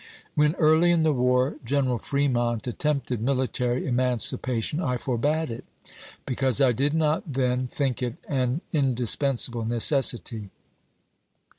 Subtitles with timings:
[0.33, 5.63] When, early in the war, General Fremont attempted military emancipation, I forbade it,
[6.25, 10.49] because I did not then thin^^ it an indispensable necessity.